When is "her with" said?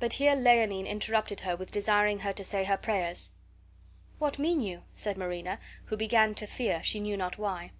1.42-1.70